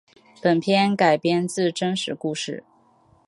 [0.41, 2.63] 本片改编自真实故事。